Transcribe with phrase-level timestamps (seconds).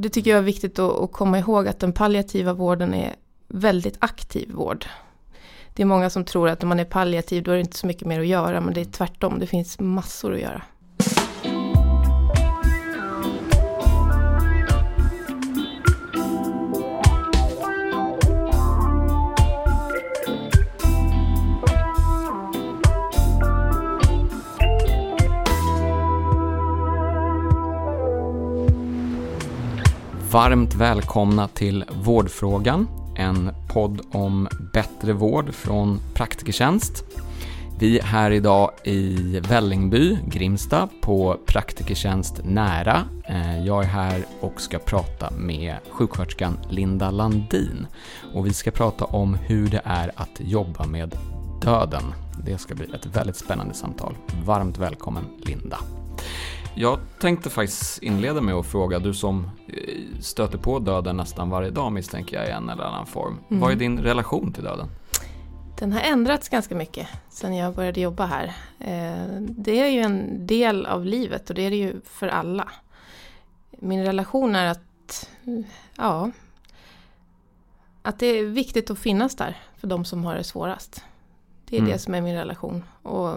[0.00, 3.14] Det tycker jag är viktigt att, komma ihåg att den palliativa vården är
[3.48, 4.86] väldigt aktiv vård.
[5.74, 7.86] Det är många som tror att om man är palliativ då är det inte så
[7.86, 10.62] mycket mer att göra men det är tvärtom, det finns massor att göra.
[30.30, 37.04] Varmt välkomna till Vårdfrågan, en podd om bättre vård från Praktikertjänst.
[37.78, 43.04] Vi är här idag i Vällingby, Grimsta, på Praktikertjänst nära.
[43.24, 47.86] Eh, jag är här och ska prata med sjuksköterskan Linda Landin.
[48.34, 51.14] Och vi ska prata om hur det är att jobba med
[51.62, 52.14] döden.
[52.44, 54.16] Det ska bli ett väldigt spännande samtal.
[54.44, 55.78] Varmt välkommen Linda.
[56.80, 61.70] Jag tänkte faktiskt inleda med att fråga, du som eh, stöter på döden nästan varje
[61.70, 63.38] dag misstänker jag i en eller annan form.
[63.50, 63.60] Mm.
[63.60, 64.88] Vad är din relation till döden?
[65.78, 68.44] Den har ändrats ganska mycket sedan jag började jobba här.
[68.78, 72.68] Eh, det är ju en del av livet och det är det ju för alla.
[73.70, 75.30] Min relation är att,
[75.96, 76.30] ja,
[78.02, 81.04] att det är viktigt att finnas där för de som har det svårast.
[81.70, 81.92] Det är mm.
[81.92, 82.84] det som är min relation.
[83.02, 83.36] Och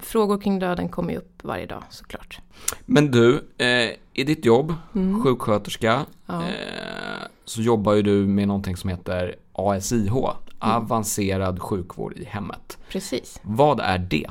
[0.00, 2.40] frågor kring döden kommer ju upp varje dag såklart.
[2.86, 5.22] Men du, eh, i ditt jobb, mm.
[5.22, 6.42] sjuksköterska, ja.
[6.42, 10.36] eh, så jobbar ju du med någonting som heter ASIH, mm.
[10.58, 12.78] avancerad sjukvård i hemmet.
[12.88, 13.40] Precis.
[13.42, 14.26] Vad är det?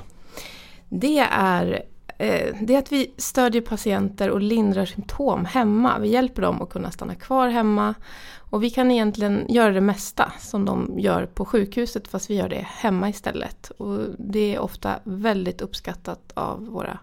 [0.90, 1.84] Det är
[2.22, 6.00] Eh, det är att vi stödjer patienter och lindrar symptom hemma.
[6.00, 7.96] Vi hjälper dem att kunna stanna kvar hemma.
[8.38, 12.50] Och vi kan egentligen göra det mesta som de gör på sjukhuset fast vi gör
[12.50, 13.70] det hemma istället.
[13.70, 17.00] Och det är ofta väldigt uppskattat av våra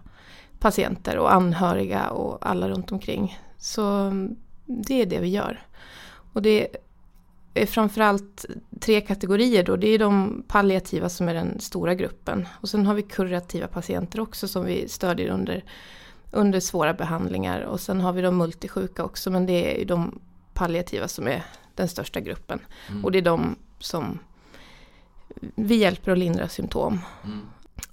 [0.59, 3.39] patienter och anhöriga och alla runt omkring.
[3.57, 5.63] Så mm, det är det vi gör.
[6.33, 6.67] Och det
[7.67, 8.45] framförallt
[8.79, 9.75] tre kategorier då.
[9.75, 12.47] Det är de palliativa som är den stora gruppen.
[12.51, 15.63] Och sen har vi kurativa patienter också som vi stödjer under,
[16.31, 17.61] under svåra behandlingar.
[17.61, 20.19] Och sen har vi de multisjuka också men det är de
[20.53, 21.43] palliativa som är
[21.75, 22.59] den största gruppen.
[22.89, 23.05] Mm.
[23.05, 24.19] Och det är de som
[25.55, 26.99] vi hjälper att lindra symptom.
[27.23, 27.39] Mm.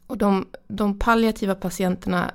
[0.07, 2.31] Och de, de palliativa patienterna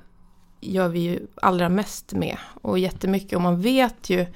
[0.60, 3.32] gör vi ju allra mest med och jättemycket.
[3.32, 4.26] Och man vet ju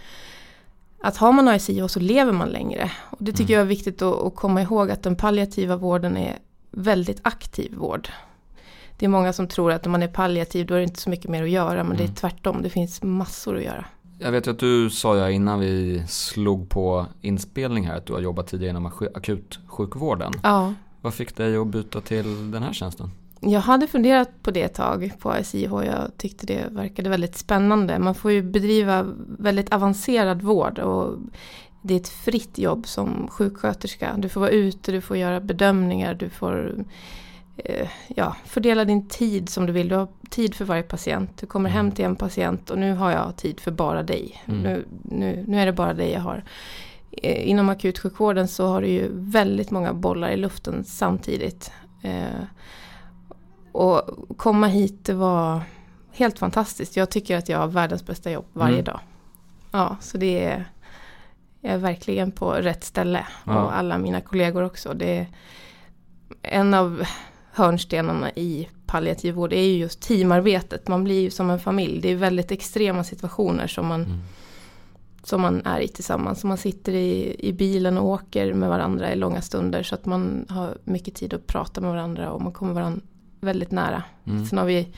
[1.01, 2.91] att har man ASIH så lever man längre.
[3.11, 3.55] Och det tycker mm.
[3.55, 6.39] jag är viktigt att, att, komma ihåg att den palliativa vården är
[6.71, 8.09] väldigt aktiv vård.
[8.99, 11.11] Det är många som tror att om man är palliativ då är det inte så
[11.11, 11.97] mycket mer att göra men mm.
[11.97, 12.15] det är mm.
[12.15, 13.85] tvärtom, det finns massor att göra.
[14.19, 18.13] Jag vet ju att du sa ja innan vi slog på inspelning här att du
[18.13, 20.33] har jobbat tidigare inom akutsjukvården.
[20.43, 20.75] Ja.
[21.01, 23.11] Vad fick dig att byta till den här tjänsten?
[23.41, 25.71] Jag hade funderat på det ett tag på SIH.
[25.71, 27.99] Jag tyckte det verkade väldigt spännande.
[27.99, 29.07] Man får ju bedriva
[29.39, 31.19] väldigt avancerad vård och
[31.83, 34.15] det är ett fritt jobb som sjuksköterska.
[34.19, 36.85] Du får vara ute, du får göra bedömningar, du får
[37.57, 39.89] eh, ja, fördela din tid som du vill.
[39.89, 41.31] Du har tid för varje patient.
[41.41, 41.95] Du kommer hem mm.
[41.95, 44.43] till en patient och nu har jag tid för bara dig.
[44.47, 44.61] Mm.
[44.61, 46.45] Nu, nu, nu är det bara dig jag har.
[47.11, 51.71] Eh, inom akutsjukvården så har du ju väldigt många bollar i luften samtidigt.
[53.77, 55.61] Och komma hit det var
[56.13, 56.97] helt fantastiskt.
[56.97, 58.85] Jag tycker att jag har världens bästa jobb varje mm.
[58.85, 59.01] dag.
[59.71, 60.65] Ja, så det är,
[61.61, 63.27] jag är verkligen på rätt ställe.
[63.45, 63.65] Ja.
[63.65, 64.95] Och alla mina kollegor också.
[64.95, 65.27] Det är
[66.43, 67.03] en av
[67.53, 70.89] hörnstenarna i palliativ vård är ju just teamarbetet.
[70.89, 72.01] Man blir ju som en familj.
[72.01, 74.19] Det är väldigt extrema situationer som man, mm.
[75.23, 76.41] som man är i tillsammans.
[76.41, 79.83] Så man sitter i, i bilen och åker med varandra i långa stunder.
[79.83, 83.01] Så att man har mycket tid att prata med varandra och man kommer varandra
[83.41, 84.03] väldigt nära.
[84.25, 84.47] Mm.
[84.47, 84.89] Sen har vi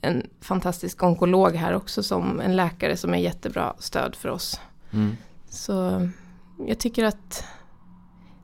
[0.00, 4.60] en fantastisk onkolog här också som en läkare som är jättebra stöd för oss.
[4.90, 5.16] Mm.
[5.48, 6.08] Så
[6.66, 7.44] jag tycker att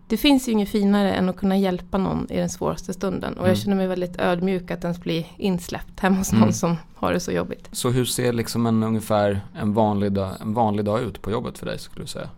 [0.09, 3.33] det finns ju inget finare än att kunna hjälpa någon i den svåraste stunden.
[3.33, 3.49] Och mm.
[3.49, 6.53] jag känner mig väldigt ödmjuk att ens bli insläppt hemma hos någon mm.
[6.53, 7.69] som har det så jobbigt.
[7.73, 11.59] Så hur ser liksom en ungefär en vanlig, dag, en vanlig dag ut på jobbet
[11.59, 12.29] för dig skulle du säga?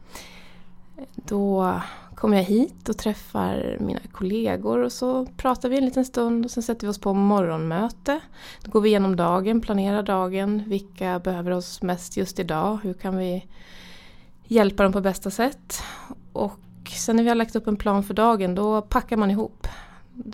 [1.14, 1.80] Då
[2.18, 6.50] kommer jag hit och träffar mina kollegor och så pratar vi en liten stund och
[6.50, 8.20] sen sätter vi oss på morgonmöte.
[8.62, 13.16] Då går vi igenom dagen, planerar dagen, vilka behöver oss mest just idag, hur kan
[13.16, 13.46] vi
[14.44, 15.82] hjälpa dem på bästa sätt.
[16.32, 16.60] Och
[16.96, 19.68] sen när vi har lagt upp en plan för dagen då packar man ihop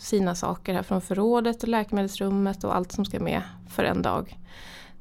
[0.00, 4.38] sina saker här från förrådet och läkemedelsrummet och allt som ska med för en dag.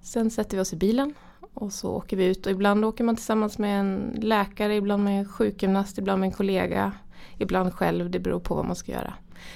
[0.01, 1.13] Sen sätter vi oss i bilen
[1.53, 5.19] och så åker vi ut och ibland åker man tillsammans med en läkare, ibland med
[5.19, 6.91] en sjukgymnast, ibland med en kollega,
[7.37, 8.09] ibland själv.
[8.09, 9.13] Det beror på vad man ska göra.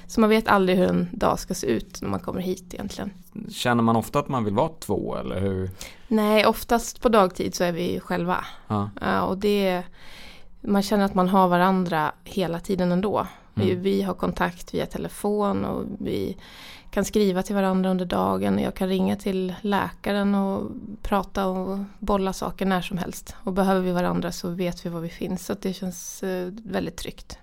[0.08, 3.12] Så man vet aldrig hur en dag ska se ut när man kommer hit egentligen.
[3.50, 5.70] Känner man ofta att man vill vara två eller hur?
[6.08, 8.46] Nej, oftast på dagtid så är vi själva.
[8.68, 8.90] Ja.
[9.02, 9.84] Ja, och det,
[10.62, 13.28] man känner att man har varandra hela tiden ändå.
[13.54, 13.84] Vi, Mm.
[13.84, 16.38] vi har kontakt via telefon och vi
[16.98, 18.60] kan skriva till varandra under dagen.
[18.60, 20.72] Jag kan ringa till läkaren och
[21.02, 23.36] prata och bolla saker när som helst.
[23.44, 25.46] Och behöver vi varandra så vet vi var vi finns.
[25.46, 27.38] Så det känns eh, väldigt tryggt.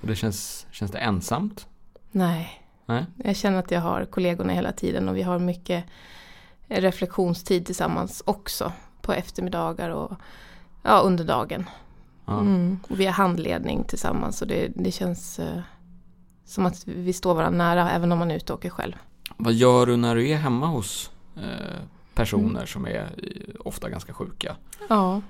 [0.00, 1.66] Och det känns, känns det ensamt?
[2.10, 3.06] Nej, Nej?
[3.16, 5.84] jag känner att jag har kollegorna hela tiden och vi har mycket
[6.66, 8.72] reflektionstid tillsammans också.
[9.00, 10.12] På eftermiddagar och
[10.82, 11.70] ja, under dagen.
[12.24, 12.40] Ja.
[12.40, 12.80] Mm.
[12.88, 15.60] Och vi har handledning tillsammans och det, det känns eh,
[16.46, 18.92] som att vi står varandra nära även om man är ute och åker själv.
[19.36, 21.42] Vad gör du när du är hemma hos eh,
[22.14, 22.66] personer Mm.
[22.66, 24.56] som är eh, ofta ganska sjuka?
[24.88, 25.20] Ja,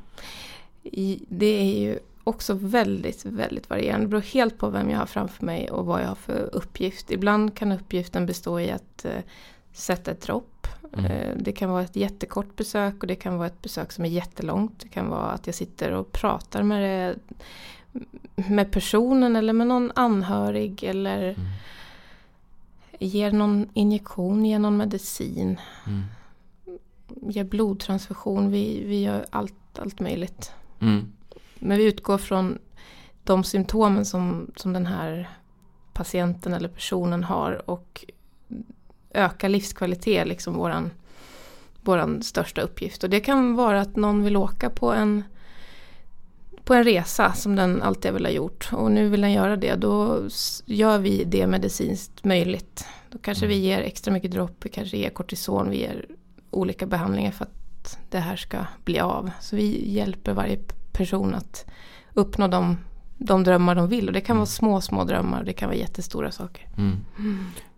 [1.28, 4.06] det är ju också väldigt, väldigt varierande.
[4.06, 7.10] Det beror helt på vem jag har framför mig och vad jag har för uppgift.
[7.10, 9.20] Ibland kan uppgiften bestå i att eh,
[9.72, 10.66] sätta ett dropp.
[10.92, 11.10] Mm.
[11.10, 14.08] Eh, det kan vara ett jättekort besök och det kan vara ett besök som är
[14.08, 14.80] jättelångt.
[14.80, 17.34] Det kan vara att jag sitter och pratar med, det,
[18.37, 21.46] med personen eller med någon anhörig eller Mm.
[22.98, 26.02] ger någon injektion, ger någon medicin, Mm.
[27.06, 28.50] ger blodtransfusion.
[28.50, 30.52] Vi, vi gör allt, allt möjligt.
[30.81, 31.12] Mm.
[31.58, 32.58] Men vi utgår från
[33.25, 35.28] de symptomen som, som den här
[35.92, 38.04] patienten eller personen har och
[39.10, 40.90] öka livskvalitet liksom våran,
[41.82, 43.04] våran största uppgift.
[43.04, 45.25] Och det kan vara att någon vill åka på en,
[46.66, 49.74] på en resa som den alltid vill ha gjort och nu vill den göra det.
[49.74, 50.20] Då
[50.64, 52.86] gör vi det medicinskt möjligt.
[53.10, 53.58] Då kanske Mm.
[53.58, 56.06] vi ger extra mycket dropp, vi kanske ger kortison, vi ger
[56.50, 59.30] olika behandlingar för att det här ska bli av.
[59.40, 60.58] Så vi hjälper varje
[60.92, 61.66] person att
[62.14, 62.76] uppnå de,
[63.18, 64.06] de drömmar de vill.
[64.06, 64.38] Och det kan Mm.
[64.40, 66.68] vara små, små drömmar och det kan vara jättestora saker.
[66.78, 66.96] Mm.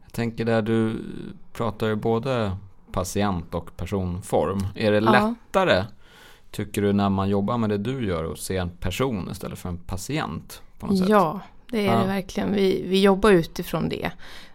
[0.02, 0.96] Jag tänker där du
[1.52, 2.52] pratar ju både
[2.92, 4.66] patient och personform.
[4.74, 5.10] Är det Ja.
[5.10, 5.84] lättare,
[6.50, 9.68] tycker du, när man jobbar med det du gör att se en person istället för
[9.68, 10.62] en patient?
[10.78, 11.08] På något sätt?
[11.08, 11.40] Ja,
[11.70, 11.98] det är Ja.
[12.00, 12.52] det verkligen.
[12.52, 14.10] Vi, vi jobbar utifrån det.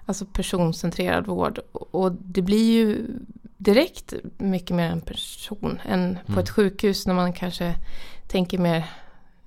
[0.06, 1.60] Alltså personcentrerad vård.
[1.72, 3.08] Och och det blir ju
[3.58, 6.44] direkt mycket mer en person än på Mm.
[6.44, 7.76] ett sjukhus när man kanske
[8.28, 8.86] tänker mer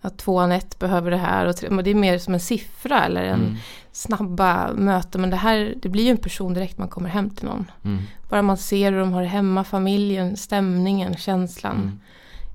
[0.01, 1.47] att tvåan ett behöver det här.
[1.47, 3.55] Och tre, men det är mer som en siffra eller en Mm.
[3.93, 5.21] snabba möten.
[5.21, 7.71] Men det här det blir ju en person direkt man kommer hem till någon.
[7.85, 8.03] Mm.
[8.29, 12.01] Bara man ser hur de har det hemma, familjen, stämningen, känslan Mm.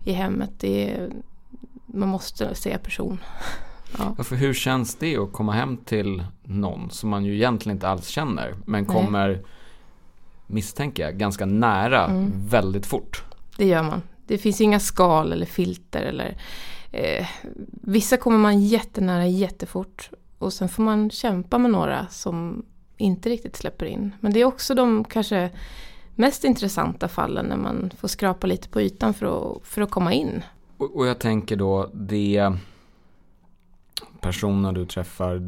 [0.03, 0.49] I hemmet.
[0.57, 1.11] Det är,
[1.85, 3.17] man måste se person.
[3.97, 4.15] Ja.
[4.17, 7.87] Ja, för hur känns det att komma hem till någon som man ju egentligen inte
[7.87, 8.95] alls känner men Nej.
[8.95, 9.41] kommer,
[10.47, 12.31] misstänker jag, ganska nära Mm.
[12.47, 13.23] väldigt fort?
[13.57, 14.01] Det gör man.
[14.27, 16.37] Det finns inga skal eller filter eller
[16.91, 17.27] eh,
[17.71, 22.65] Vissa kommer man jättenära jättefort och sen får man kämpa med några som
[22.97, 24.11] inte riktigt släpper in.
[24.19, 25.49] Men det är också de kanske
[26.15, 30.13] mest intressanta fallen när man får skrapa lite på ytan för att, för att komma
[30.13, 30.43] in.
[30.77, 32.53] Och, och jag tänker då, det
[34.21, 35.41] personer du träffar,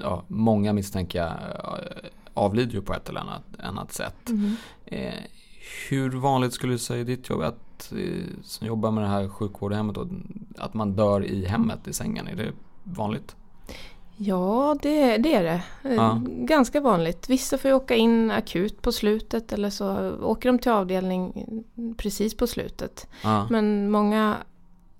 [0.00, 4.30] ja, många misstänker jag eh, avlider ju på ett eller annat, annat sätt.
[4.86, 5.14] Eh,
[5.88, 9.28] hur vanligt skulle du säga i ditt jobb att, eh, som jobbar med det här
[9.28, 10.08] sjukvårdshemmet, då,
[10.58, 12.26] att man dör i hemmet i sängen?
[12.26, 12.52] Är det
[12.84, 13.36] vanligt?
[14.16, 15.62] Ja, det, det är det.
[15.88, 16.20] Eh, Ja.
[16.26, 17.28] Ganska vanligt.
[17.28, 21.32] Vissa får ju åka in akut på slutet eller så åker de till avdelning
[21.96, 23.06] precis på slutet.
[23.22, 24.36] Ja, Men många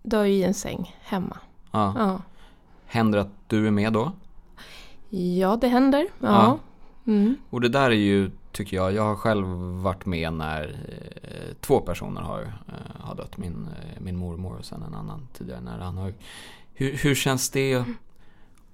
[0.03, 1.39] dör ju i en säng hemma.
[1.71, 1.95] ja.
[1.99, 2.23] Ja,
[2.87, 4.13] Händer att du är med då?
[5.11, 6.07] ja det händer.
[6.21, 6.27] Ja.
[6.29, 6.59] Ja.
[7.13, 7.37] Mm.
[7.51, 9.47] Och det där är ju, tycker jag, jag har själv
[9.83, 10.63] varit med när
[11.23, 13.37] eh, två personer har, eh, har dött.
[13.37, 16.15] Min, eh, min mormor och sen en annan tidigare nära anhörig.
[16.75, 17.85] Hur, hur känns det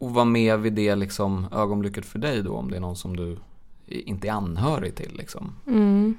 [0.01, 2.53] att vara med vid det liksom, ögonblicket för dig då?
[2.53, 3.37] Om det är någon som du
[3.87, 5.53] inte är anhörig till liksom.
[5.67, 6.17] Mm.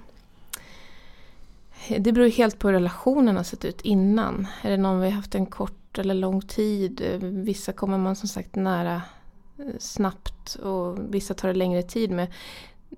[2.00, 4.48] Det beror helt på hur relationen har sett ut innan.
[4.62, 7.20] Är det någon vi har haft en kort eller lång tid?
[7.22, 9.02] Vissa kommer man som sagt nära
[9.58, 12.28] eh, snabbt och vissa tar det längre tid med.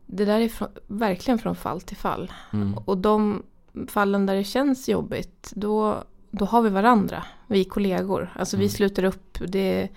[0.05, 2.31] Det där är från, verkligen från fall till fall.
[2.53, 2.77] Mm.
[2.77, 3.43] Och de
[3.87, 7.23] fallen där det känns jobbigt, då, då har vi varandra.
[7.47, 8.33] Vi kollegor.
[8.35, 8.71] Alltså vi Mm.
[8.71, 9.37] sluter upp.
[9.47, 9.89] Det,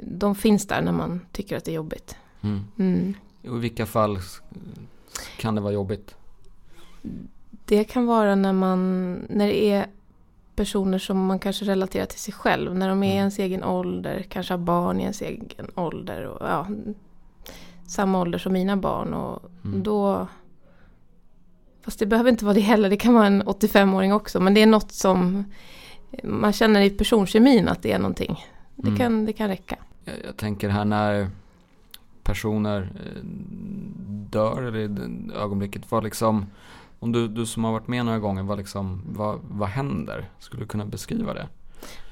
[0.00, 2.16] de finns där när man tycker att det är jobbigt.
[2.42, 2.64] Mm.
[2.78, 3.14] Mm.
[3.48, 4.18] Och i vilka fall
[5.38, 6.14] kan det vara jobbigt?
[7.64, 9.86] Det kan vara när man, när det är
[10.56, 12.74] personer som man kanske relaterar till sig själv.
[12.74, 13.18] När de är i Mm.
[13.18, 16.24] ens egen ålder, kanske har barn i ens egen ålder.
[16.24, 16.66] Och, ja,
[17.86, 19.14] samma ålder som mina barn.
[19.14, 19.82] Och Mm.
[19.82, 20.26] då...
[21.82, 24.40] Fast det behöver inte vara det heller, det kan vara en 85-åring också.
[24.40, 25.44] Men det är något som
[26.24, 28.44] man känner i personkemin att det är någonting.
[28.76, 28.98] Det, Mm.
[28.98, 29.76] kan, det kan räcka.
[30.04, 31.30] Jag, jag tänker här när
[32.22, 33.20] personer eh,
[34.30, 36.46] dör eller i det ögonblicket, vad liksom,
[36.98, 40.30] om du, du som har varit med några gånger, vad, liksom, vad, vad händer?
[40.38, 41.48] Skulle du kunna beskriva det?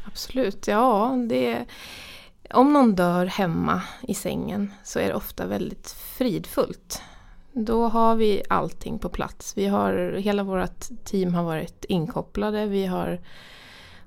[0.07, 1.65] Absolut, ja det
[2.55, 7.03] om någon dör hemma i sängen så är det ofta väldigt fridfullt.
[7.53, 9.57] Då har vi allting på plats.
[9.57, 12.67] Vi har, hela vårt team har varit inkopplade.
[12.67, 13.21] Vi har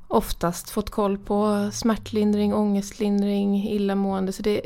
[0.08, 4.32] oftast fått koll på smärtlindring, ångestlindring, illamående.
[4.32, 4.62] Så det,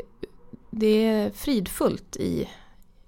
[0.70, 2.48] det är fridfullt i,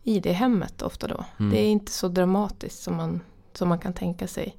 [0.03, 1.25] i det hemmet ofta då.
[1.39, 1.53] Mm.
[1.53, 3.21] Det är inte så dramatiskt som man,
[3.53, 4.57] som man kan tänka sig.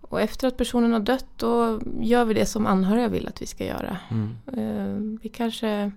[0.00, 3.46] Och efter att personen har dött då gör vi det som anhöriga vill att vi
[3.46, 3.98] ska göra.
[4.10, 4.36] Mm.
[4.46, 5.92] Eh, vi kanske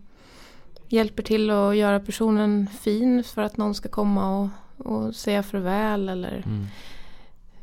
[0.88, 6.10] hjälper till att göra personen fin för att någon ska komma och, och säga farväl.
[6.10, 6.66] Eller mm.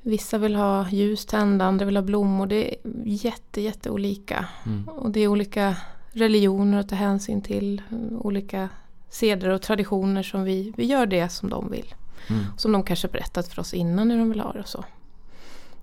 [0.03, 2.47] Vissa vill ha ljus tända, andra vill ha blommor.
[2.47, 4.47] Det är jätte, jätte olika.
[4.67, 4.89] Mm.
[4.89, 5.77] Och det är olika
[6.13, 7.83] religioner att ta hänsyn till.
[8.11, 8.69] Olika
[9.09, 11.95] seder och traditioner som vi, vi gör det som de vill.
[12.29, 12.45] Mm.
[12.57, 14.85] Som de kanske berättat för oss innan hur de vill ha det och så.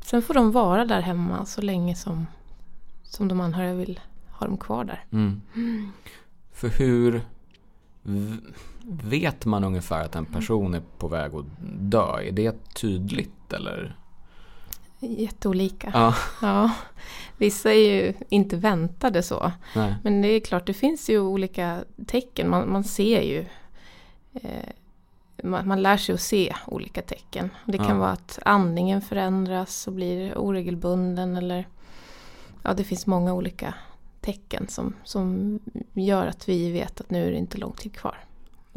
[0.02, 2.28] Sen får de vara där hemma så länge som,
[3.04, 4.00] som de anhöriga vill
[4.32, 5.04] ha dem kvar där.
[5.12, 5.42] Mm.
[5.56, 5.92] Mm.
[6.52, 7.22] För hur
[8.84, 11.46] vet man ungefär att en person är på väg att
[11.80, 12.22] dö?
[12.22, 13.96] Är det tydligt eller?
[15.00, 15.92] Jätteolika.
[15.94, 16.16] Ja.
[16.42, 16.72] ja.
[17.38, 19.52] Vissa är ju inte väntade så.
[19.76, 19.96] Nej.
[20.04, 22.50] Men det är klart, det finns ju olika tecken.
[22.50, 23.46] Man, man ser ju
[24.34, 24.70] eh,
[25.44, 27.50] man, man lär sig att se olika tecken.
[27.66, 27.98] Det kan ja.
[27.98, 31.68] vara att andningen förändras och blir oregelbunden eller
[32.64, 33.74] ja, det finns många olika
[34.22, 35.60] tecken som, som
[35.94, 38.18] gör att vi vet att nu är det inte lång tid kvar.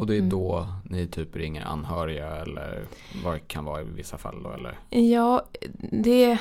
[0.03, 0.31] Och det är mm.
[0.31, 2.85] då ni typ ringer anhöriga eller
[3.25, 4.79] vad det kan vara i vissa fall då eller?
[4.91, 5.43] Ja,
[5.91, 6.39] det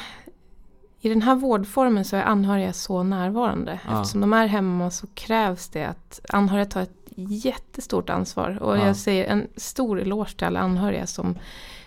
[0.99, 3.79] i den här vårdformen så är anhöriga så närvarande.
[3.87, 4.01] Ja.
[4.01, 8.57] Eftersom de är hemma så krävs det att anhöriga tar ett jättestort ansvar.
[8.61, 8.85] Och ja.
[8.87, 11.37] jag säger en stor eloge till alla anhöriga som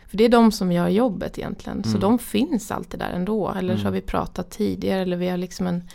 [0.07, 1.79] för det är de som gör jobbet egentligen.
[1.79, 1.93] Mm.
[1.93, 3.51] Så de finns alltid där ändå.
[3.51, 3.79] Eller mm.
[3.79, 5.89] så har vi pratat tidigare eller vi har liksom en,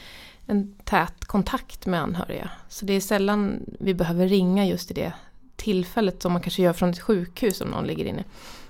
[0.45, 2.49] en tät kontakt med anhöriga.
[2.69, 5.13] Så det är sällan vi behöver ringa just i det
[5.59, 8.23] tillfället som man kanske gör från ett sjukhus om någon ligger inne.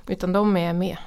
[0.07, 0.97] Utan de är med.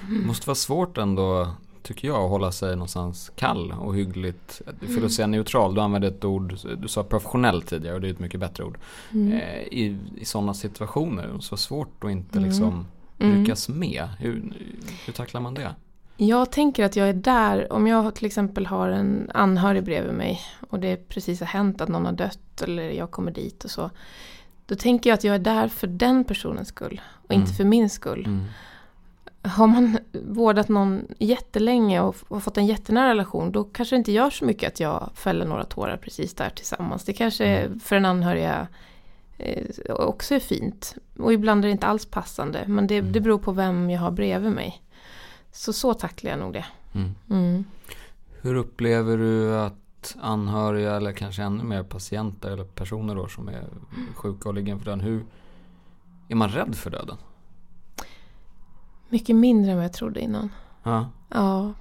[0.00, 1.50] Det måste vara svårt ändå
[1.86, 4.62] tycker jag, att hålla sig någonstans kall och hyggligt.
[4.94, 8.12] För att säga neutral, du använde ett ord, du sa professionell tidigare och det är
[8.12, 8.78] ett mycket bättre ord.
[9.12, 9.32] Mm.
[9.32, 12.48] Eh, I, I sådana situationer, så svårt att inte mm.
[12.48, 12.86] liksom
[13.18, 13.40] mm.
[13.40, 14.08] lyckas med.
[14.18, 14.52] Hur,
[15.06, 15.74] hur tacklar man det?
[16.16, 20.40] Jag tänker att jag är där, om jag till exempel har en anhörig bredvid mig
[20.70, 23.90] och det precis har hänt att någon har dött eller jag kommer dit och så.
[24.66, 27.56] Då tänker jag att jag är där för den personens skull och inte mm.
[27.56, 28.26] för min skull.
[28.26, 28.44] Mm
[29.46, 34.12] har man vårdat någon jättelänge och, och fått en jättenära relation då kanske det inte
[34.12, 37.04] gör så mycket att jag fäller några tårar precis där tillsammans.
[37.04, 37.80] Det kanske mm.
[37.80, 38.68] för en anhöriga
[39.38, 40.94] eh, också är fint.
[41.18, 42.64] Och ibland är det inte alls passande.
[42.66, 43.12] Men det, mm.
[43.12, 44.82] det beror på vem jag har bredvid mig.
[45.52, 46.64] Så så tacklar jag nog det.
[46.94, 47.14] Mm.
[47.30, 47.64] mm.
[48.40, 49.85] Hur upplever du att
[50.20, 53.68] anhöriga eller kanske ännu mer patienter eller personer då som är
[54.14, 55.00] sjuka och ligger inför döden.
[55.00, 55.26] Hur
[56.28, 57.16] är man rädd för döden?
[59.08, 60.52] Mycket mindre än vad jag trodde innan.
[60.82, 61.10] Ja.
[61.28, 61.72] ja.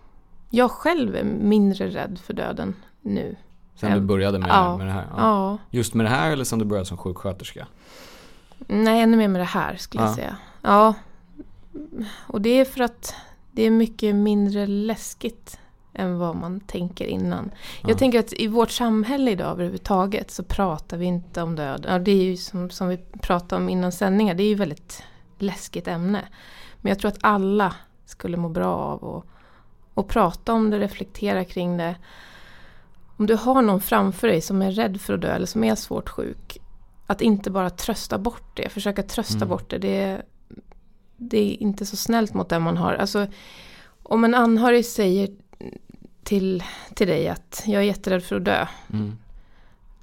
[0.50, 3.36] Jag själv är mindre rädd för döden nu.
[3.75, 4.77] Sen du började med, ja.
[4.77, 5.08] med det här?
[5.10, 5.17] Ja.
[5.17, 5.58] ja.
[5.70, 7.67] Just med det här eller sen du började som sjuksköterska?
[8.67, 10.08] Nej, ännu mer med det här skulle ja.
[10.08, 10.38] jag säga.
[10.62, 10.94] Ja.
[12.27, 13.15] Och det är för att
[13.51, 15.60] det är mycket mindre läskigt
[15.96, 17.52] än vad man tänker innan.
[17.82, 17.90] Ja.
[17.90, 21.92] Jag tänker att i vårt samhälle idag överhuvudtaget så pratar vi inte om döden.
[21.92, 25.04] Ja, det är ju som, som vi pratade om innan sändningar, det är ju väldigt
[25.38, 26.28] läskigt ämne.
[26.82, 27.75] Men jag tror att alla
[28.06, 29.25] skulle må bra av att,
[30.00, 31.96] att prata om det, reflektera kring det.
[33.18, 35.75] Om du har någon framför dig som är rädd för att dö eller som är
[35.75, 36.58] svårt sjuk.
[37.08, 39.50] Att inte bara trösta bort det, försöka trösta mm.
[39.50, 39.78] bort det.
[39.78, 40.24] det är,
[41.18, 42.94] det är inte så snällt mot den man har.
[42.94, 43.28] Alltså,
[44.04, 45.30] om en anhörig säger
[46.25, 46.63] till,
[46.94, 48.67] till dig att jag är jätterädd för att dö.
[48.94, 49.17] Mm.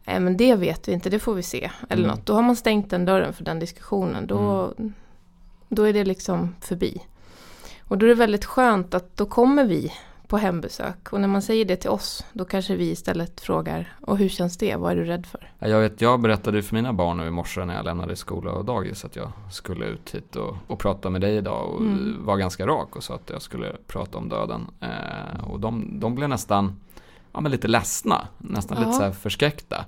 [0.05, 1.71] Nej men det vet vi inte, det får vi se.
[1.89, 2.17] Eller mm.
[2.17, 2.27] något.
[2.27, 4.27] Då har man stängt den dörren för den diskussionen.
[4.27, 4.93] Då, mm.
[5.69, 6.99] Då är det liksom förbi.
[7.89, 9.93] Och då är det väldigt skönt att då kommer vi
[10.33, 11.13] på hembesök.
[11.13, 14.57] Och när man säger det till oss, då kanske vi istället frågar, och hur känns
[14.57, 14.77] det?
[14.77, 15.53] Vad är du rädd för?
[15.59, 18.65] Jag, vet, jag berättade för mina barn nu i morse när jag lämnade skola och
[18.65, 22.25] dagis att jag skulle ut hit och, och prata med dig idag och mm.
[22.25, 24.67] var ganska rak och sa att jag skulle prata om döden.
[24.81, 26.81] Eh, och de, de blev nästan
[27.33, 28.85] ja, men lite ledsna, nästan ja.
[28.85, 29.85] lite så här förskräckta.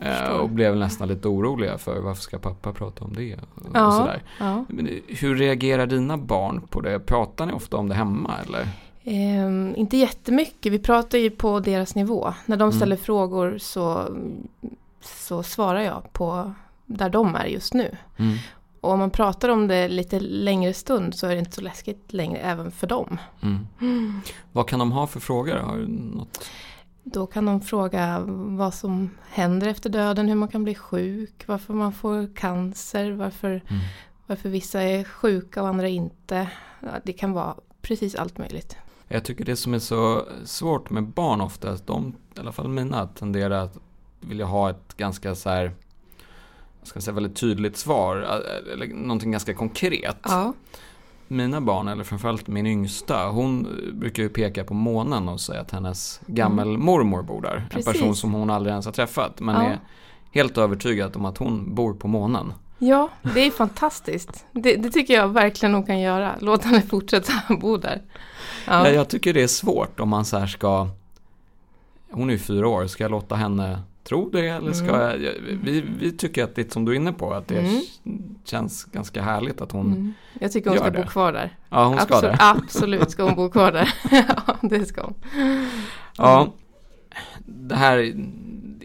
[0.00, 3.34] Eh, och blev nästan lite oroliga för varför ska pappa prata om det?
[3.34, 4.22] Och ja, sådär.
[4.38, 4.64] Ja.
[5.08, 7.00] Hur reagerar dina barn på det?
[7.00, 8.66] Pratar ni ofta om det hemma eller?
[9.04, 12.34] Eh, inte jättemycket, vi pratar ju på deras nivå.
[12.46, 12.72] När de mm.
[12.72, 13.04] ställer mm.
[13.04, 14.16] frågor så,
[15.00, 16.54] så svarar jag på
[16.86, 17.96] där de är just nu.
[18.16, 18.36] Mm.
[18.80, 22.12] Och om man pratar om det lite längre stund så är det inte så läskigt
[22.12, 23.18] längre även för dem.
[23.42, 24.20] Mm.
[24.52, 25.56] Vad kan de ha för frågor?
[25.56, 26.50] Har du något?
[27.02, 31.74] Då kan de fråga vad som händer efter döden, hur man kan bli sjuk, varför
[31.74, 33.82] man får cancer, varför, Mm.
[34.26, 36.48] varför vissa är sjuka och andra inte.
[36.80, 38.76] Ja, det kan vara precis allt möjligt.
[39.12, 42.68] Jag tycker det som är så svårt med barn ofta, att de, i alla fall
[42.68, 43.78] mina, tenderar att
[44.20, 45.72] vilja ha ett ganska så här,
[46.82, 50.16] ska säga, väldigt tydligt svar, eh, eller någonting ganska konkret.
[50.22, 50.52] Ja,
[51.28, 55.70] Mina barn, eller framförallt min yngsta, hon brukar ju peka på månen och säga att
[55.70, 57.66] hennes gammelmormor bor där.
[57.70, 57.86] Precis.
[57.86, 59.62] En person som hon aldrig ens har träffat, men Ja.
[59.70, 59.78] är
[60.30, 62.52] helt övertygad om att hon bor på månen.
[62.80, 64.46] Ja det är fantastiskt.
[64.52, 66.34] Det, det tycker jag verkligen hon kan göra.
[66.40, 68.02] Låt henne fortsätta bo där.
[68.66, 68.86] Ja.
[68.88, 68.90] Ja.
[68.90, 70.88] Jag tycker det är svårt om man så här ska,
[72.10, 75.22] hon är ju fyra år, ska jag låta henne tro det eller ska Mm.
[75.24, 75.32] jag,
[75.62, 77.80] vi, vi tycker att det som du är inne på, att det Mm.
[78.44, 80.14] känns ganska härligt att hon, Mm.
[80.40, 80.98] Jag tycker hon ska det.
[81.02, 81.56] bo kvar där.
[81.70, 82.44] ja hon ska absolut, det.
[82.50, 83.94] absolut ska hon bo kvar där.
[84.10, 85.14] ja, det ska hon.
[86.16, 86.52] Ja,
[87.46, 88.14] det här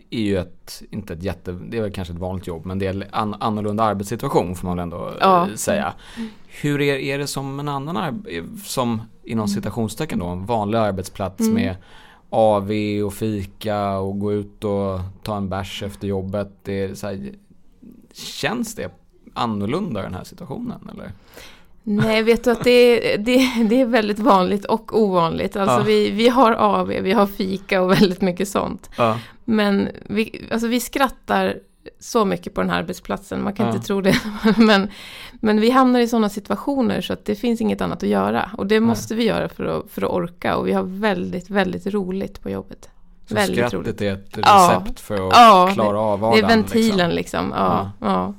[0.10, 2.86] är ju ett, inte ett jätte, det är väl kanske ett vanligt jobb, men det
[2.88, 5.48] är en an, annorlunda arbetssituation får man väl ändå Ja.
[5.50, 5.94] eh, säga.
[6.62, 8.26] Hur är, är det som en annan,
[8.66, 11.54] som inom citationstecken då, en vanlig arbetsplats Mm.
[11.54, 11.76] med
[12.30, 12.72] AV
[13.06, 16.52] och fika och gå ut och ta en bärs efter jobbet.
[16.64, 17.32] Det här,
[18.14, 18.92] känns det
[19.34, 21.12] annorlunda i den här situationen eller?
[21.88, 25.56] Nej, vet du att det är, det, det är väldigt vanligt och ovanligt.
[25.56, 25.84] Alltså Ja.
[25.84, 28.90] vi, vi har AV, vi har fika och väldigt mycket sånt.
[28.98, 29.18] Ja.
[29.46, 31.56] Men vi, alltså vi skrattar
[32.00, 33.74] så mycket på den här arbetsplatsen, man kan Ja.
[33.74, 34.16] inte tro det.
[34.58, 34.90] Men,
[35.42, 38.50] men vi hamnar i sådana situationer så att det finns inget annat att göra.
[38.58, 40.56] Och det måste vi göra för att, för att orka.
[40.56, 42.90] Och vi har väldigt, väldigt roligt på jobbet.
[43.28, 44.02] Så Väldigt skrattet roligt.
[44.02, 46.44] är ett recept för att klara av Det vardagen?
[46.46, 47.46] är ventilen liksom.
[47.46, 47.54] liksom.
[47.58, 48.34] Ja, ja.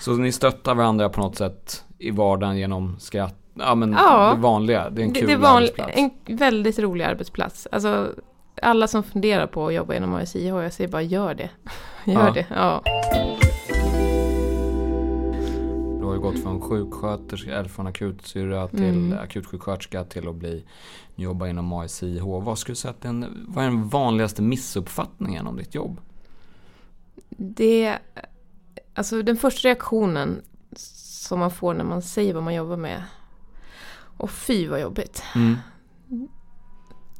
[0.00, 3.34] Så ni stöttar varandra på något sätt i vardagen genom skratt?
[3.54, 4.32] Ja men Ja.
[4.34, 6.12] det vanliga, det är en Det, kul det är vanlig, arbetsplats.
[6.28, 7.68] en väldigt rolig arbetsplats.
[7.72, 8.12] Alltså,
[8.62, 11.50] alla som funderar på att jobba inom ASIH, jag säger bara gör det.
[12.04, 12.32] Gör Ja.
[12.32, 12.82] det, ja.
[16.00, 19.18] Du har ju gått från sjuksköterska, eller från akutsyrra till Mm.
[19.18, 20.64] akutsjuksköterska till att bli
[21.16, 22.22] jobba inom ASIH.
[22.24, 26.00] Vad skulle du säga att den, vad är den vanligaste missuppfattningen om ditt jobb?
[27.38, 27.98] Det,
[28.94, 30.42] alltså den första reaktionen
[31.26, 33.02] som man får när man säger vad man jobbar med.
[34.16, 35.22] Och fy vad jobbigt.
[35.34, 35.56] Mm.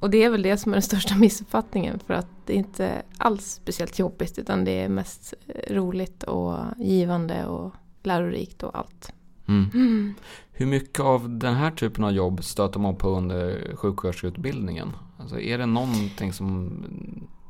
[0.01, 1.99] Och det är väl det som är den största missuppfattningen.
[2.07, 5.35] För att det är inte alls speciellt jobbigt utan det är mest
[5.71, 9.13] roligt och givande och lärorikt och allt.
[9.49, 10.15] Mm.
[10.53, 14.93] Hur mycket av den här typen av jobb stöter man på under sjuksköterskeutbildningen?
[15.19, 16.85] Alltså är det någonting som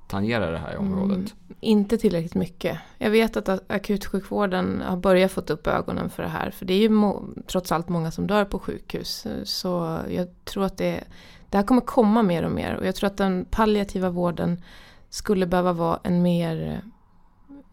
[0.06, 1.16] tangerar det här området?
[1.16, 2.78] Mm, inte tillräckligt mycket.
[2.98, 6.50] Jag vet att akutsjukvården har börjat fått upp ögonen för det här.
[6.50, 7.12] För det är ju
[7.46, 9.26] trots allt många som dör på sjukhus.
[9.44, 11.04] Så jag tror att det,
[11.50, 12.74] det här kommer komma mer och mer.
[12.74, 14.62] Och jag tror att den palliativa vården
[15.10, 16.82] skulle behöva vara en mer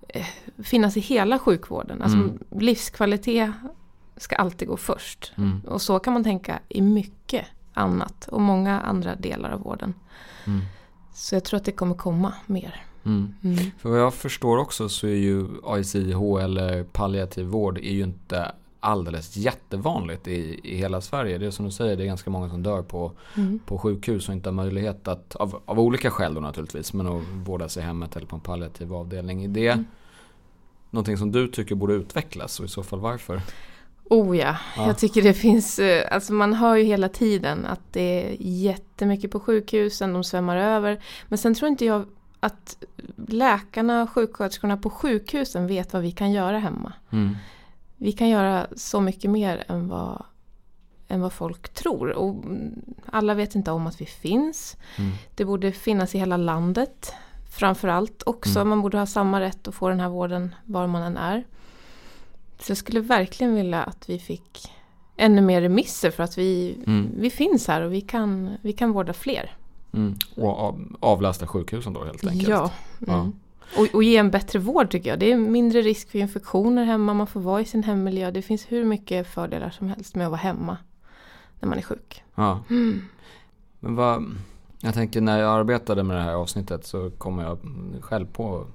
[0.08, 0.26] eh,
[0.63, 2.02] finnas i hela sjukvården.
[2.02, 2.39] Alltså Mm.
[2.50, 3.52] livskvalitet
[4.17, 5.34] ska alltid gå först.
[5.36, 5.62] Mm.
[5.67, 9.93] Och så kan man tänka i mycket annat och många andra delar av vården.
[10.46, 10.62] Mm.
[11.13, 12.86] Så jag tror att det kommer komma mer.
[13.06, 13.34] Mm.
[13.43, 13.58] Mm.
[13.78, 18.52] För vad jag förstår också så är ju ASIH eller palliativ vård är ju inte
[18.80, 21.38] alldeles jättevanligt i, i hela Sverige.
[21.38, 23.60] Det är som du säger, det är ganska många som dör på, Mm.
[23.65, 27.23] på sjukhus och inte har möjlighet att, av, av olika skäl då naturligtvis, men att
[27.45, 29.43] vårda sig i hemmet eller på en palliativ avdelning.
[29.43, 29.86] Är det Mm.
[30.89, 33.41] någonting som du tycker borde utvecklas och i så fall varför?
[34.10, 34.88] Oh ja, Ja.
[34.88, 39.32] jag tycker det finns, eh, alltså man hör ju hela tiden att det är jättemycket
[39.32, 41.04] på sjukhusen, de svämmar över.
[41.28, 42.06] Men sen tror inte jag
[42.39, 42.78] att
[43.28, 46.94] läkarna och sjuksköterskorna på sjukhusen vet vad vi kan göra hemma.
[47.12, 47.38] Mm.
[47.98, 50.24] Vi kan göra så mycket mer än vad,
[51.08, 52.10] än vad folk tror.
[52.10, 52.44] Och
[53.06, 54.78] alla vet inte om att vi finns.
[54.98, 55.12] Mm.
[55.36, 57.13] Det borde finnas i hela landet.
[57.52, 58.60] Framförallt också.
[58.60, 58.70] Mm.
[58.70, 61.44] Man borde ha samma rätt att få den här vården var man än är.
[62.60, 64.72] Så jag skulle verkligen vilja att vi fick
[65.18, 67.10] ännu mer remisser för att vi, Mm.
[67.18, 69.56] vi finns här och vi kan, vi kan vårda fler.
[69.94, 70.16] Mm.
[70.36, 72.48] Och av, avlasta sjukhusen då helt enkelt?
[72.50, 72.72] Ja.
[73.00, 73.13] Ja.
[73.20, 73.34] Mm.
[73.78, 75.20] Och, och ge en bättre vård tycker jag.
[75.20, 78.32] Det är mindre risk för infektioner hemma, man får vara i sin hemmiljö.
[78.32, 80.78] Det finns hur mycket fördelar som helst med att vara hemma
[81.60, 82.24] när man är sjuk.
[82.36, 82.60] Ja.
[82.70, 83.02] Mm.
[83.80, 84.26] Men vad,
[84.80, 87.58] jag tänker när jag arbetade med det här avsnittet så kom jag
[88.02, 88.66] själv på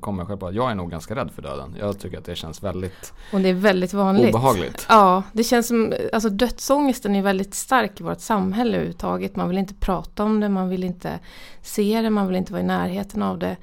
[0.00, 1.76] kom jag själv på att jag är nog ganska rädd för döden.
[1.78, 4.28] Jag tycker att det känns väldigt Och det är väldigt vanligt.
[4.34, 4.86] obehagligt.
[4.88, 9.36] Ja, det känns som, alltså dödsångesten är väldigt stark i vårt samhälle överhuvudtaget.
[9.36, 11.18] Man vill inte prata om det, man vill inte
[11.62, 13.56] se det, man vill inte vara i närheten av det.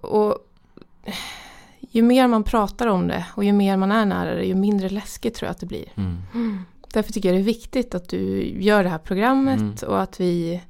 [0.00, 0.38] Och
[1.90, 4.88] ju mer man pratar om det och ju mer man är nära det, ju mindre
[4.88, 5.84] läskigt tror jag att det blir.
[5.96, 6.64] Mm.
[6.92, 9.74] Därför tycker jag det är viktigt att du gör det här programmet Mm.
[9.94, 10.60] och att vi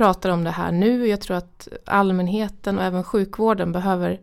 [0.00, 1.06] pratar om det här nu.
[1.06, 4.20] Jag tror att allmänheten och även sjukvården behöver,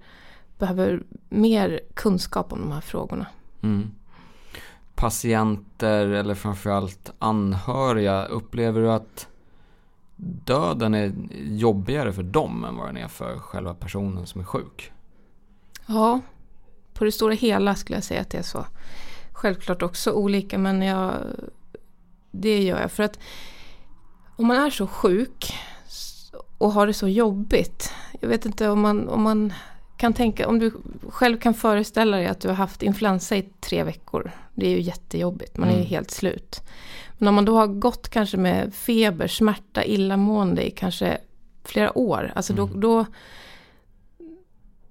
[0.58, 3.26] behöver mer kunskap om de här frågorna.
[3.62, 3.92] Mm.
[4.96, 9.28] Patienter eller framförallt anhöriga, upplever du att
[10.46, 11.14] döden är
[11.44, 14.92] jobbigare för dem än vad den är för själva personen som är sjuk?
[15.86, 16.22] Ja,
[16.94, 18.66] på det stora hela skulle jag säga att det är så.
[19.32, 21.14] Självklart också olika men jag,
[22.32, 23.20] det gör jag för att
[24.38, 25.54] om man är så sjuk
[26.58, 27.92] och har det så jobbigt.
[28.22, 29.54] Jag vet inte om man, om man
[29.98, 30.72] kan tänka, om du
[31.10, 34.32] själv kan föreställa dig att du har haft influensa i tre veckor.
[34.56, 35.90] Det är ju jättejobbigt, man är ju Mm.
[35.90, 36.62] helt slut.
[37.18, 41.18] Men om man då har gått kanske med feber, smärta, illamående i kanske
[41.64, 42.32] flera år.
[42.36, 42.80] Alltså då, Mm.
[42.80, 43.06] då,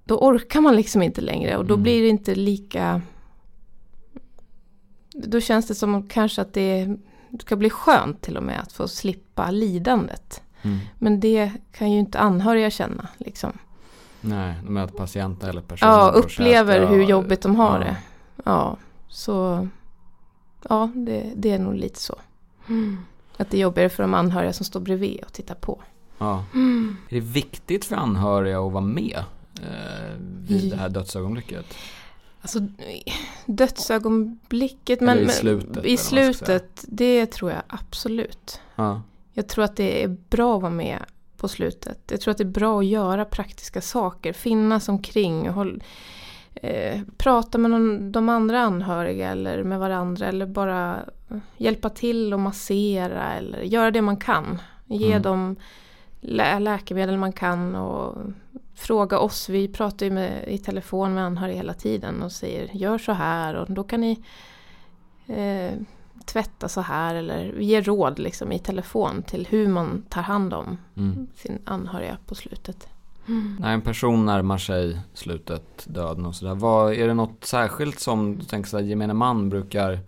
[0.05, 1.83] då orkar man liksom inte längre och då Mm.
[1.83, 3.01] blir det inte lika...
[5.13, 6.97] Då känns det som kanske att det
[7.39, 10.41] ska bli skönt till och med att få slippa lidandet.
[10.61, 10.79] Mm.
[10.99, 13.07] Men det kan ju inte anhöriga känna.
[13.17, 13.57] Liksom.
[14.21, 17.79] Nej, med att patienter eller personer Ja, upplever hur jobbigt de har ja.
[17.79, 17.97] det.
[18.45, 19.67] Ja, så...
[20.69, 22.15] Ja, det, det är nog lite så.
[23.37, 25.81] Att det är jobbigare för de anhöriga som står bredvid och tittar på.
[26.17, 26.43] Ja.
[27.09, 29.23] Är det viktigt för anhöriga att vara med
[29.61, 30.15] eh,
[30.47, 31.65] vid det här dödsögonblicket?
[32.47, 32.59] Alltså
[33.45, 35.01] dödsögonblicket.
[35.01, 38.61] Men, Eller i slutet, I slutet, det tror jag absolut.
[38.75, 39.01] Ja.
[39.33, 40.99] Jag tror att det är bra att vara med
[41.37, 41.99] på slutet.
[42.11, 45.83] Jag tror att det är bra att göra praktiska saker, finnas omkring och håll,
[46.53, 50.99] eh, prata med någon, de andra anhöriga eller med varandra eller bara
[51.57, 54.61] hjälpa till och massera eller göra det man kan.
[54.85, 55.21] Ge Mm.
[55.21, 55.55] dem
[56.21, 58.17] lä- läkemedel man kan och
[58.77, 59.49] fråga oss.
[59.49, 63.55] Vi pratar ju med, i telefon med anhöriga hela tiden och säger gör så här
[63.55, 64.19] och då kan ni
[65.27, 65.71] eh,
[66.25, 70.77] tvätta så här eller ge råd liksom i telefon till hur man tar hand om
[70.97, 71.27] Mm.
[71.35, 72.87] sin anhöriga på slutet.
[73.59, 76.55] När en person närmar sig slutet, döden och sådär.
[76.55, 79.99] Vad, är det något särskilt som du tänker såhär, gemene man brukar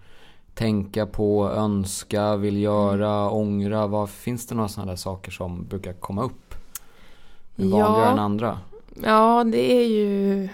[0.53, 3.87] tänka på, önska, vill göra, ångra?
[3.87, 6.48] Vad, finns det några sådana där saker som brukar komma upp?
[7.59, 8.11] Vanligare Ja.
[8.11, 8.59] än andra?
[9.03, 10.49] Ja, det är ju...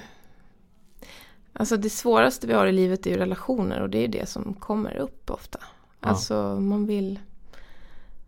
[1.53, 4.53] Alltså det svåraste vi har i livet är ju relationer och det är det som
[4.53, 5.59] kommer upp ofta.
[5.99, 6.07] Ja.
[6.09, 7.19] Alltså man vill...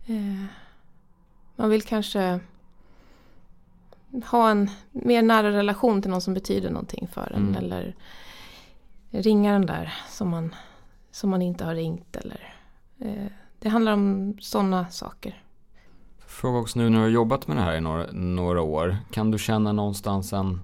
[0.05, 0.45] Eh,
[1.55, 2.39] man vill kanske
[4.25, 7.47] ha en mer nära relation till någon som betyder någonting för en.
[7.47, 7.55] Mm.
[7.55, 7.95] Eller
[9.09, 10.55] ringa den där som man,
[11.11, 12.15] som man inte har ringt.
[12.15, 12.53] Eller,
[12.99, 15.43] eh, det handlar om sådana saker.
[16.27, 18.97] Fråga också nu när du har jobbat med det här i några, några år.
[19.11, 20.61] Kan du känna någonstans en...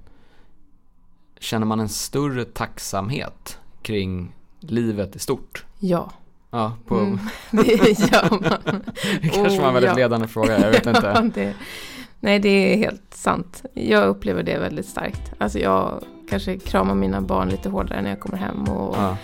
[1.39, 5.65] Känner man en större tacksamhet kring livet i stort?
[5.79, 6.11] Ja.
[6.51, 7.19] Ja, på, Mm,
[7.51, 8.81] det gör man.
[9.21, 9.95] det kanske var en Oh, väldigt ja.
[9.95, 11.39] ledande fråga, jag vet Ja, inte.
[11.41, 11.53] det,
[12.19, 13.63] nej, det är helt sant.
[13.73, 15.31] Jag upplever det väldigt starkt.
[15.37, 19.17] Alltså jag kanske kramar mina barn lite hårdare när jag kommer hem och Ja,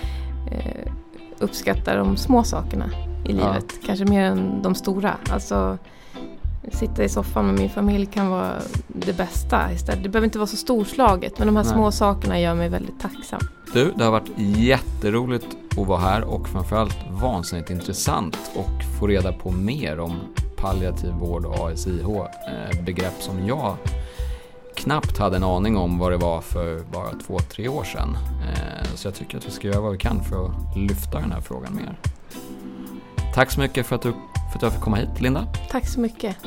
[0.52, 0.92] eh,
[1.40, 2.90] uppskattar de små sakerna
[3.26, 3.66] i livet.
[3.86, 5.16] Kanske mer än de stora.
[5.30, 5.78] Alltså
[6.74, 8.54] sitta i soffan med min familj kan vara
[8.88, 10.04] det bästa istället.
[10.04, 11.74] Det behöver inte vara så storslaget men de här Nej.
[11.74, 13.40] små sakerna gör mig väldigt tacksam.
[13.74, 15.46] Du, det har varit jätteroligt
[15.78, 20.14] att vara här och framförallt vansinnigt intressant och få reda på mer om
[20.58, 22.06] palliativ vård och ASIH.
[22.10, 23.76] eh, Begrepp som jag
[24.76, 28.18] knappt hade en aning om vad det var för bara två, tre år sedan.
[28.48, 31.32] Eh, Så jag tycker att vi ska göra vad vi kan för att lyfta den
[31.32, 32.00] här frågan mer.
[33.36, 34.14] Tack så mycket för att du,
[34.50, 35.48] för att jag fick komma hit, Linda.
[35.72, 36.38] Tack så mycket.